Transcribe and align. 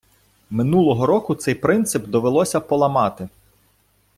Минулого 0.49 1.05
року 1.05 1.35
цей 1.35 1.55
принцип 1.55 2.07
довелося 2.07 2.59
поламати. 2.59 3.29